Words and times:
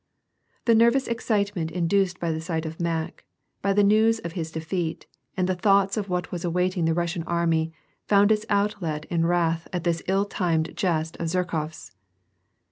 The 0.65 0.73
nervous 0.73 1.07
excitement 1.07 1.69
induced 1.69 2.19
by 2.19 2.31
the 2.31 2.41
sight 2.41 2.65
of 2.65 2.79
Mack, 2.79 3.23
by 3.61 3.71
the 3.71 3.83
news 3.83 4.17
of 4.17 4.31
his 4.31 4.51
defeat, 4.51 5.05
and 5.37 5.47
the 5.47 5.53
thoughts 5.53 5.95
of 5.95 6.09
what 6.09 6.31
was 6.31 6.43
awaiting 6.43 6.85
the 6.85 6.95
Russian 6.95 7.21
army, 7.25 7.71
found 8.07 8.31
its 8.31 8.43
outlet 8.49 9.05
in 9.11 9.27
wrath 9.27 9.67
at 9.71 9.83
this 9.83 10.01
ill 10.07 10.25
timed 10.25 10.75
jest 10.75 11.17
of 11.17 11.27
Zherkof 11.27 11.67
s. 11.69 11.91